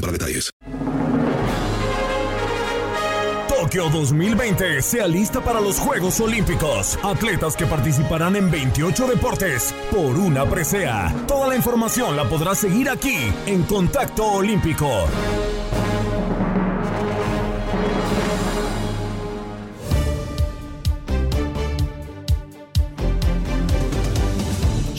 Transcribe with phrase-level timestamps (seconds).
[0.00, 0.50] para detalles.
[3.48, 6.98] Tokio 2020 se alista para los Juegos Olímpicos.
[7.04, 11.14] Atletas que participarán en 28 deportes por una presea.
[11.28, 14.88] Toda la información la podrás seguir aquí en Contacto Olímpico.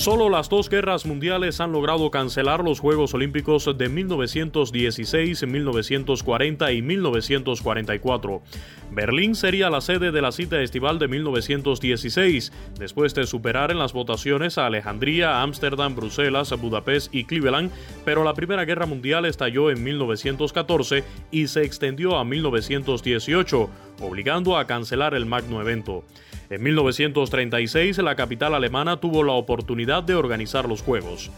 [0.02, 6.82] Solo las dos guerras mundiales han logrado cancelar los Juegos Olímpicos de 1916, 1940 y
[6.82, 8.42] 1944.
[8.90, 13.94] Berlín sería la sede de la cita estival de 1916, después de superar en las
[13.94, 17.70] votaciones a Alejandría, Ámsterdam, Bruselas, Budapest y Cleveland,
[18.04, 23.70] pero la Primera Guerra Mundial estalló en 1914 y se extendió a 1918,
[24.02, 26.04] obligando a cancelar el magno evento.
[26.52, 31.32] En 1936 la capital alemana tuvo la oportunidad de organizar los Juegos.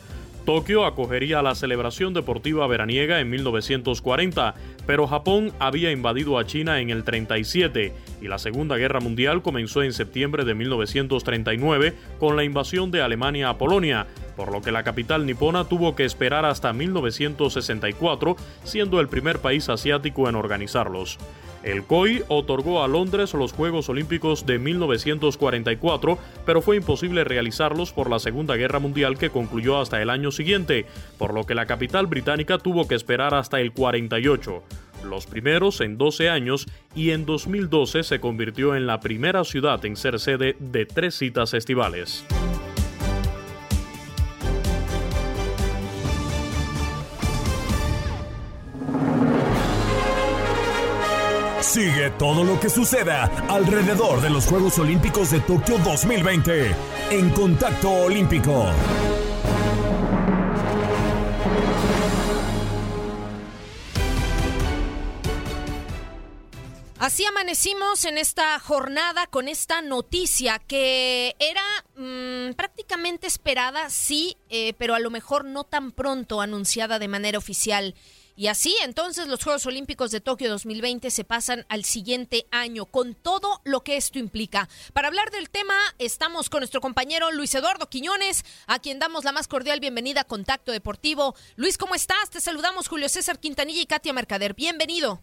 [0.43, 4.55] Tokio acogería la celebración deportiva veraniega en 1940,
[4.87, 9.83] pero Japón había invadido a China en el 37 y la Segunda Guerra Mundial comenzó
[9.83, 14.83] en septiembre de 1939 con la invasión de Alemania a Polonia, por lo que la
[14.83, 21.17] capital nipona tuvo que esperar hasta 1964, siendo el primer país asiático en organizarlos.
[21.63, 28.09] El COI otorgó a Londres los Juegos Olímpicos de 1944, pero fue imposible realizarlos por
[28.09, 30.85] la Segunda Guerra Mundial que concluyó hasta el año siguiente,
[31.17, 34.61] por lo que la capital británica tuvo que esperar hasta el 48
[35.03, 39.97] los primeros en 12 años y en 2012 se convirtió en la primera ciudad en
[39.97, 42.25] ser sede de tres citas estivales.
[51.73, 56.75] Sigue todo lo que suceda alrededor de los Juegos Olímpicos de Tokio 2020
[57.09, 58.67] en Contacto Olímpico.
[66.99, 71.63] Así amanecimos en esta jornada con esta noticia que era
[71.95, 77.39] mm, prácticamente esperada, sí, eh, pero a lo mejor no tan pronto anunciada de manera
[77.39, 77.95] oficial.
[78.35, 83.13] Y así entonces los Juegos Olímpicos de Tokio 2020 se pasan al siguiente año con
[83.13, 84.67] todo lo que esto implica.
[84.93, 89.33] Para hablar del tema estamos con nuestro compañero Luis Eduardo Quiñones, a quien damos la
[89.33, 91.35] más cordial bienvenida a Contacto Deportivo.
[91.57, 92.31] Luis, ¿cómo estás?
[92.31, 94.55] Te saludamos Julio César Quintanilla y Katia Mercader.
[94.55, 95.19] Bienvenido.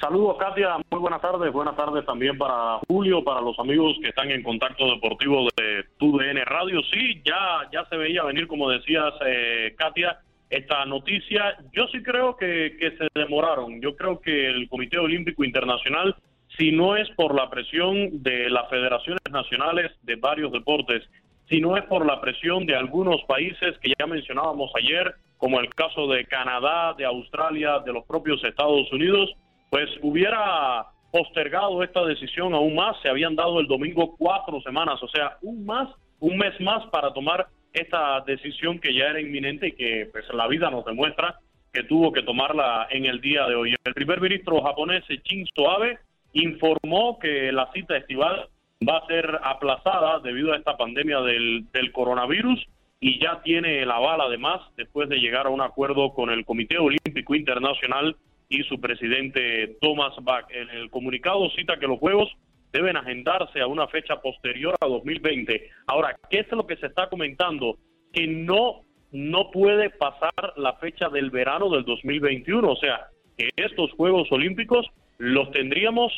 [0.00, 4.30] Saludos Katia, muy buenas tardes, buenas tardes también para Julio, para los amigos que están
[4.30, 6.82] en contacto deportivo de TUDN Radio.
[6.90, 10.20] Sí, ya, ya se veía venir, como decías eh, Katia,
[10.50, 11.56] esta noticia.
[11.72, 13.80] Yo sí creo que, se demoraron.
[13.80, 16.14] Yo creo que el Comité Olímpico Internacional,
[16.56, 21.02] si no es por la presión de las federaciones nacionales de varios deportes,
[21.48, 25.72] si no es por la presión de algunos países que ya mencionábamos ayer, como el
[25.74, 29.30] caso de Canadá, de Australia, de los propios Estados Unidos,
[29.70, 32.96] pues hubiera postergado esta decisión aún más.
[33.02, 35.88] Se habían dado el domingo cuatro semanas, o sea, un más,
[36.20, 37.46] un mes más para tomar
[37.76, 41.38] esta decisión que ya era inminente y que pues la vida nos demuestra
[41.72, 43.74] que tuvo que tomarla en el día de hoy.
[43.84, 45.98] El primer ministro japonés Shinzo Abe
[46.32, 48.48] informó que la cita estival
[48.86, 52.66] va a ser aplazada debido a esta pandemia del, del coronavirus
[53.00, 56.78] y ya tiene el aval además después de llegar a un acuerdo con el Comité
[56.78, 58.16] Olímpico Internacional
[58.48, 60.46] y su presidente Thomas Bach.
[60.50, 62.34] En el comunicado cita que los Juegos
[62.76, 65.70] deben agendarse a una fecha posterior a 2020.
[65.86, 67.78] Ahora, ¿qué es lo que se está comentando?
[68.12, 68.82] Que no,
[69.12, 73.08] no puede pasar la fecha del verano del 2021, o sea,
[73.38, 74.86] que estos Juegos Olímpicos
[75.18, 76.12] los tendríamos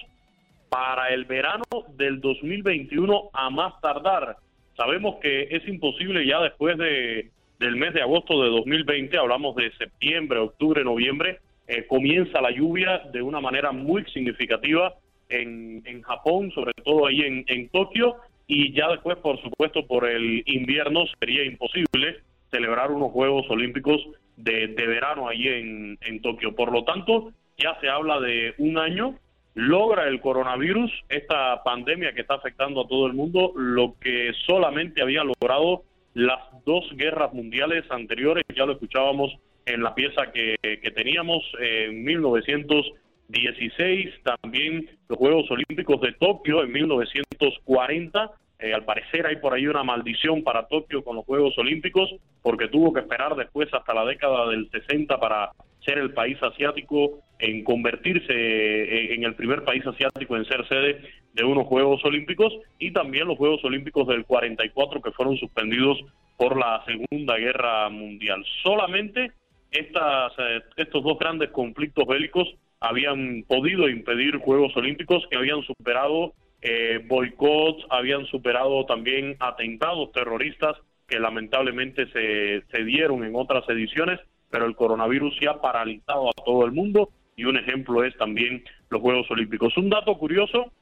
[0.69, 1.65] para el verano
[1.97, 4.37] del 2021 a más tardar.
[4.77, 9.71] Sabemos que es imposible ya después de, del mes de agosto de 2020, hablamos de
[9.77, 11.39] septiembre, octubre, noviembre,
[11.69, 14.95] eh, comienza la lluvia de una manera muy significativa
[15.29, 18.17] en, en Japón, sobre todo ahí en, en Tokio,
[18.47, 22.21] y ya después, por supuesto, por el invierno sería imposible
[22.51, 24.01] celebrar unos Juegos Olímpicos
[24.37, 26.55] de, de verano ahí en, en Tokio.
[26.55, 29.19] Por lo tanto, ya se habla de un año,
[29.55, 35.03] logra el coronavirus, esta pandemia que está afectando a todo el mundo, lo que solamente
[35.03, 35.83] había logrado
[36.15, 39.37] las dos guerras mundiales anteriores, ya lo escuchábamos
[39.67, 42.03] en la pieza que, que teníamos en
[43.29, 48.31] 1916, también los Juegos Olímpicos de Tokio en 1940.
[48.61, 52.11] Eh, al parecer hay por ahí una maldición para Tokio con los Juegos Olímpicos,
[52.43, 55.51] porque tuvo que esperar después hasta la década del 60 para
[55.85, 61.01] ser el país asiático en convertirse eh, en el primer país asiático en ser sede
[61.35, 65.99] de unos Juegos Olímpicos y también los Juegos Olímpicos del 44 que fueron suspendidos
[66.37, 68.45] por la Segunda Guerra Mundial.
[68.63, 69.33] Solamente
[69.71, 72.49] estas, eh, estos dos grandes conflictos bélicos
[72.81, 80.77] habían podido impedir Juegos Olímpicos que habían superado eh, boicots, habían superado también atentados terroristas
[81.07, 84.21] que lamentablemente se, se dieron en otras ediciones,
[84.51, 88.63] pero el coronavirus ya ha paralizado a todo el mundo y un ejemplo es también
[88.91, 89.77] los Juegos Olímpicos.
[89.77, 90.73] Un dato curioso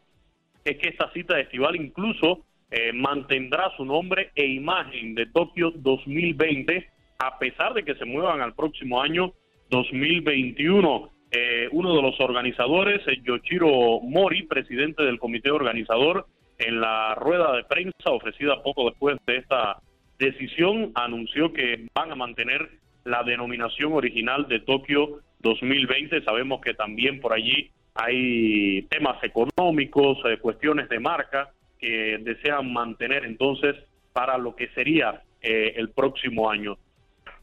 [0.64, 6.88] es que esta cita estival incluso eh, mantendrá su nombre e imagen de Tokio 2020
[7.18, 9.32] a pesar de que se muevan al próximo año
[9.70, 11.10] 2021.
[11.30, 16.26] Eh, uno de los organizadores, Yoshiro Mori, presidente del comité organizador,
[16.58, 19.78] en la rueda de prensa ofrecida poco después de esta
[20.18, 22.70] decisión, anunció que van a mantener
[23.04, 26.22] la denominación original de Tokio 2020.
[26.22, 33.24] Sabemos que también por allí hay temas económicos, eh, cuestiones de marca que desean mantener
[33.24, 33.74] entonces
[34.12, 36.78] para lo que sería eh, el próximo año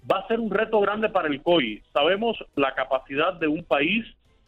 [0.09, 1.81] va a ser un reto grande para el COI.
[1.93, 4.05] Sabemos la capacidad de un país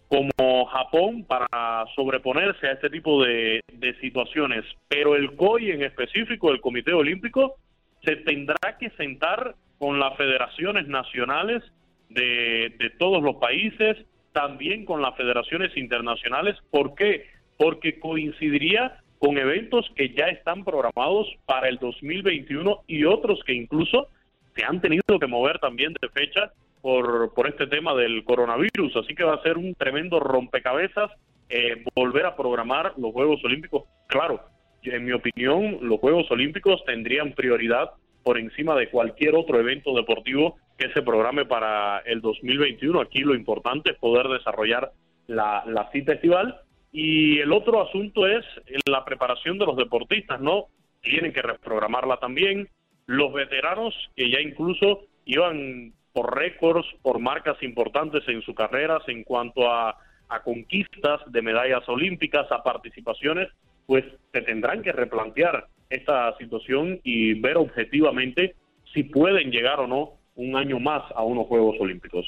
[0.07, 3.62] como Japón para sobreponerse a este tipo de,
[4.02, 7.56] situaciones, pero el COI en específico, el Comité Olímpico,
[8.04, 11.63] se tendrá que sentar con las federaciones nacionales
[12.10, 13.98] de, de todos los países,
[14.31, 16.56] también con las federaciones internacionales.
[16.72, 17.28] ¿Por qué?
[17.58, 24.10] Porque coincidiría con eventos que ya están programados para el 2021 y otros que incluso
[24.56, 29.15] se han tenido que mover también de fecha por, por este tema del coronavirus, así
[29.15, 31.12] que va a ser un tremendo rompecabezas
[31.50, 33.84] eh, volver a programar los Juegos Olímpicos.
[34.08, 34.41] Claro,
[34.84, 37.91] en mi opinión, los Juegos Olímpicos tendrían prioridad
[38.24, 43.00] por encima de cualquier otro evento deportivo que se programe para el 2021.
[43.00, 44.91] Aquí lo importante es poder desarrollar
[45.27, 46.60] la, la cita estival.
[46.91, 48.44] Y el otro asunto es
[48.88, 50.68] la preparación de los deportistas, ¿no?
[51.01, 52.70] Tienen que reprogramarla también
[53.07, 59.24] los veteranos que ya incluso iban por récords, por marcas importantes en sus carreras en
[59.24, 59.97] cuanto a,
[60.43, 63.47] conquistas de medallas olímpicas, a participaciones,
[63.85, 68.55] pues se tendrán que replantear esta situación y ver objetivamente
[68.93, 72.25] si pueden llegar o no un año más a unos Juegos Olímpicos.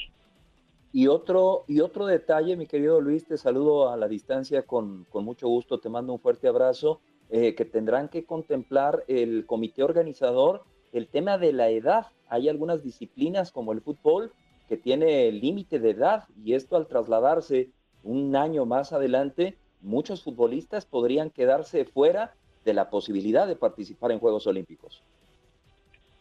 [0.92, 5.24] Y otro, y otro detalle, mi querido Luis, te saludo a la distancia con, con
[5.24, 7.00] mucho gusto, te mando un fuerte abrazo.
[7.30, 10.62] Eh, que tendrán que contemplar el comité organizador
[10.94, 12.06] el tema de la edad.
[12.28, 14.32] Hay algunas disciplinas como el fútbol
[14.66, 17.68] que tiene límite de edad y esto al trasladarse
[18.02, 22.32] un año más adelante, muchos futbolistas podrían quedarse fuera
[22.64, 25.02] de la posibilidad de participar en Juegos Olímpicos.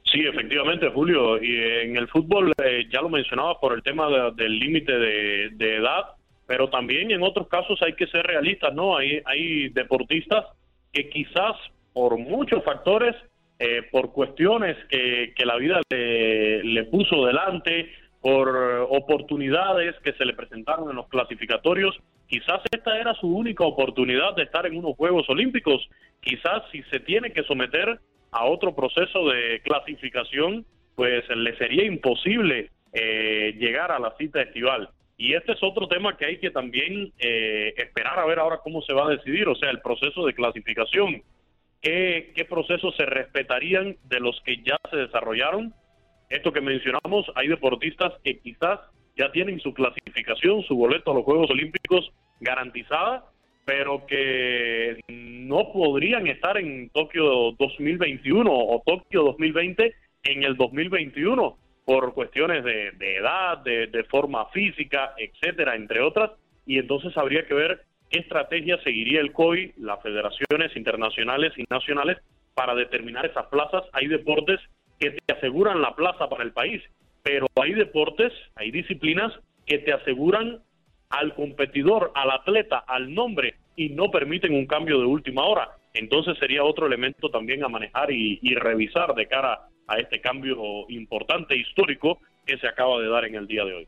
[0.04, 1.42] Sí, efectivamente, Julio.
[1.42, 5.76] Y en el fútbol eh, ya lo mencionaba por el tema del límite de, de,
[5.78, 8.98] edad, pero también en otros casos hay que ser realistas, ¿no?
[8.98, 10.46] Hay, hay deportistas
[10.92, 11.56] que quizás
[11.94, 13.16] por muchos factores
[13.60, 17.90] eh, por cuestiones que, la vida le, le puso delante,
[18.22, 18.50] por
[18.90, 21.98] oportunidades que se le presentaron en los clasificatorios.
[22.28, 25.88] Quizás esta era su única oportunidad de estar en unos Juegos Olímpicos.
[26.20, 28.00] Quizás si se tiene que someter
[28.32, 30.66] a otro proceso de clasificación,
[30.96, 34.90] pues le sería imposible eh, llegar a la cita estival.
[35.18, 38.84] Y este es otro tema que hay que también eh, esperar a ver ahora cómo
[38.84, 41.24] se va a decidir, o sea, el proceso de clasificación.
[41.82, 45.74] ¿Qué, ¿Qué procesos se respetarían de los que ya se desarrollaron?
[46.30, 48.80] Esto que mencionamos, hay deportistas que quizás
[49.16, 53.26] ya tienen su clasificación, su boleto a los Juegos Olímpicos garantizada,
[53.66, 59.96] pero que no podrían estar en Tokio 2021 o Tokio 2020
[60.26, 61.58] en el 2021
[61.88, 66.32] por cuestiones de, edad, de, de, forma física, etcétera, entre otras,
[66.66, 72.18] y entonces habría que ver qué estrategia seguiría el COI, las federaciones internacionales y nacionales
[72.56, 73.84] para determinar esas plazas.
[73.94, 74.60] Hay deportes
[75.00, 76.84] que te aseguran la plaza para el país,
[77.24, 79.32] pero hay deportes, hay disciplinas
[79.66, 80.60] que te aseguran
[81.10, 85.77] al competidor, al atleta, al nombre y no permiten un cambio de última hora.
[85.94, 90.58] Entonces sería otro elemento también a manejar y, revisar de cara a este cambio
[90.90, 93.88] importante histórico que se acaba de dar en el día de hoy.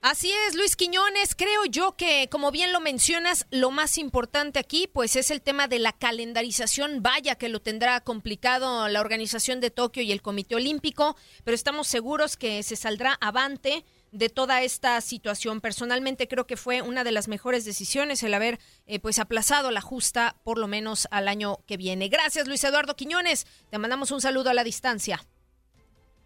[0.00, 1.34] Así es, Luis Quiñones.
[1.34, 5.66] Creo yo que, como bien lo mencionas, lo más importante aquí, pues, es el tema
[5.66, 7.02] de la calendarización.
[7.02, 11.88] Vaya que lo tendrá complicado la organización de Tokio y el Comité Olímpico, pero estamos
[11.88, 15.60] seguros que se saldrá avante de toda esta situación.
[15.60, 19.80] Personalmente creo que fue una de las mejores decisiones el haber eh, pues aplazado la
[19.80, 22.08] justa por lo menos al año que viene.
[22.08, 23.46] Gracias Luis Eduardo Quiñones.
[23.70, 25.20] Te mandamos un saludo a la distancia.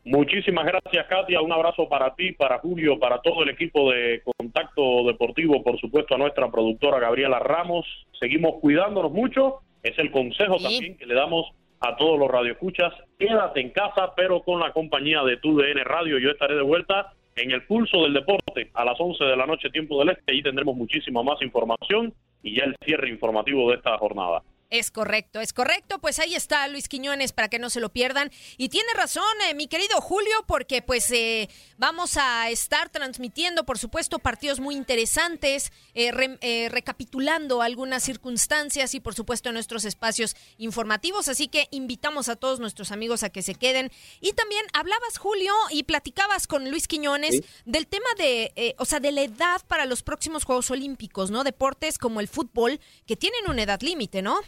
[0.05, 1.41] Muchísimas gracias, Katia.
[1.41, 6.17] Un abrazo para ti, para Julio, para todo el equipo de Contacto Deportivo, por supuesto
[6.17, 7.87] a nuestra productora Gabriela Ramos.
[8.19, 9.61] Seguimos cuidándonos mucho.
[9.83, 12.93] Es el consejo también que le damos a todos los radioescuchas.
[13.19, 16.19] Quédate en casa, pero con la compañía de TUDN Radio.
[16.19, 19.71] Yo estaré de vuelta en el pulso del deporte a las 11 de la noche,
[19.71, 20.33] tiempo del este.
[20.33, 22.13] Allí tendremos muchísima más información
[22.43, 24.43] y ya el cierre informativo de esta jornada.
[24.73, 25.99] Es correcto, es correcto.
[25.99, 28.31] Pues ahí está Luis Quiñones para que no se lo pierdan.
[28.57, 33.77] Y tiene razón, eh, mi querido Julio, porque pues eh, vamos a estar transmitiendo, por
[33.77, 41.29] supuesto, partidos muy interesantes, eh, recapitulando algunas circunstancias y, por supuesto, nuestros espacios informativos.
[41.29, 43.91] Así que invitamos a todos nuestros amigos a que se queden.
[44.23, 49.13] Y también hablabas, Julio, y platicabas con Luis Quiñones del tema de, o sea, de
[49.13, 51.45] la edad para los próximos Juegos Olímpicos, ¿no?
[51.45, 54.41] Deportes como el fútbol, que tienen una edad límite, ¿no?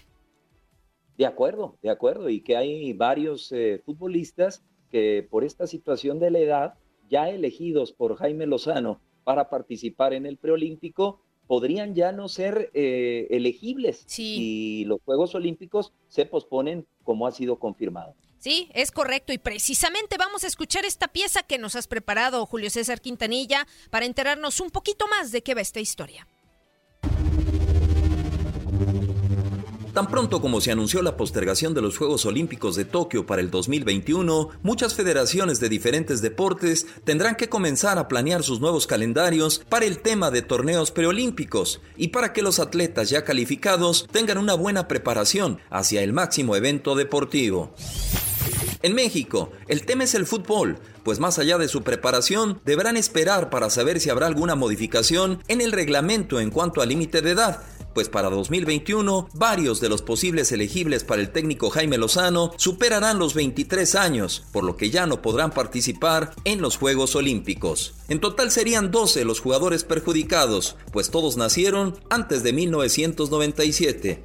[1.16, 6.30] De acuerdo, de acuerdo, y que hay varios eh, futbolistas que por esta situación de
[6.30, 6.74] la edad,
[7.08, 13.26] ya elegidos por Jaime Lozano para participar en el preolímpico, podrían ya no ser eh,
[13.30, 18.14] elegibles si los Juegos Olímpicos se posponen como ha sido confirmado.
[18.38, 22.68] Sí, es correcto y precisamente vamos a escuchar esta pieza que nos has preparado, Julio
[22.70, 26.26] César Quintanilla, para enterarnos un poquito más de qué va esta historia.
[29.94, 33.52] Tan pronto como se anunció la postergación de los Juegos Olímpicos de Tokio para el
[33.52, 39.86] 2021, muchas federaciones de diferentes deportes tendrán que comenzar a planear sus nuevos calendarios para
[39.86, 44.88] el tema de torneos preolímpicos y para que los atletas ya calificados tengan una buena
[44.88, 47.72] preparación hacia el máximo evento deportivo.
[48.82, 53.48] En México, el tema es el fútbol, pues más allá de su preparación, deberán esperar
[53.48, 57.62] para saber si habrá alguna modificación en el reglamento en cuanto al límite de edad,
[57.94, 63.34] pues para 2021 varios de los posibles elegibles para el técnico Jaime Lozano superarán los
[63.34, 67.94] 23 años, por lo que ya no podrán participar en los Juegos Olímpicos.
[68.08, 74.22] En total serían 12 los jugadores perjudicados, pues todos nacieron antes de 1997.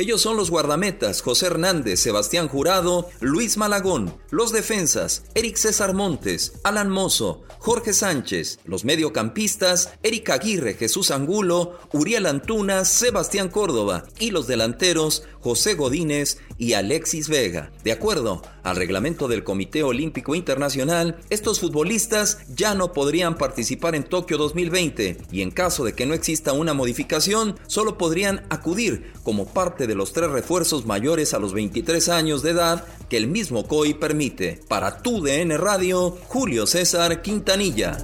[0.00, 6.52] Ellos son los guardametas José Hernández, Sebastián Jurado, Luis Malagón, los defensas Eric César Montes,
[6.62, 14.30] Alan Mozo, Jorge Sánchez, los mediocampistas Eric Aguirre, Jesús Angulo, Uriel Antuna, Sebastián Córdoba y
[14.30, 17.72] los delanteros José Godínez y Alexis Vega.
[17.82, 24.04] De acuerdo al reglamento del Comité Olímpico Internacional, estos futbolistas ya no podrían participar en
[24.04, 29.46] Tokio 2020 y en caso de que no exista una modificación, solo podrían acudir como
[29.46, 33.66] parte de los tres refuerzos mayores a los 23 años de edad que el mismo
[33.66, 34.60] COI permite.
[34.68, 37.96] Para tu DN Radio, Julio César Quintanilla.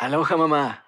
[0.00, 0.87] Aloha mamá.